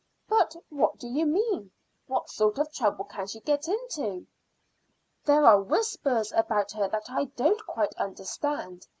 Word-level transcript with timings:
"But 0.27 0.55
what 0.69 0.97
do 0.97 1.07
you 1.07 1.27
mean? 1.27 1.69
What 2.07 2.27
sort 2.27 2.57
of 2.57 2.73
trouble 2.73 3.05
can 3.05 3.27
she 3.27 3.39
get 3.39 3.67
into?" 3.67 4.25
"There 5.25 5.45
are 5.45 5.61
whispers 5.61 6.31
about 6.31 6.71
her 6.71 6.87
that 6.87 7.07
I 7.11 7.25
don't 7.25 7.63
quite 7.67 7.93
understand. 7.97 8.87